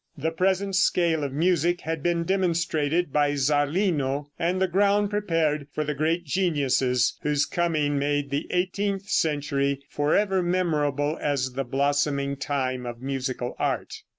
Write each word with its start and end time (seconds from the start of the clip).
The 0.17 0.31
present 0.31 0.75
scale 0.75 1.23
of 1.23 1.31
music 1.31 1.81
had 1.81 2.01
been 2.01 2.23
demonstrated 2.23 3.13
by 3.13 3.35
Zarlino, 3.35 4.31
and 4.39 4.59
the 4.59 4.67
ground 4.67 5.11
prepared 5.11 5.67
for 5.73 5.83
the 5.83 5.93
great 5.93 6.23
geniuses 6.25 7.19
whose 7.21 7.45
coming 7.45 7.99
made 7.99 8.31
the 8.31 8.47
eighteenth 8.49 9.09
century 9.09 9.83
forever 9.91 10.41
memorable 10.41 11.19
as 11.21 11.53
the 11.53 11.65
blossoming 11.65 12.35
time 12.35 12.87
of 12.87 12.99
musical 13.03 13.55
art. 13.59 13.93